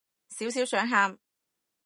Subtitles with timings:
[0.29, 1.19] 少少想喊